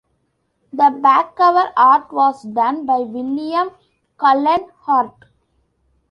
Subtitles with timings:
[0.73, 3.69] The back cover art was done by William
[4.17, 5.25] Cullen Hart.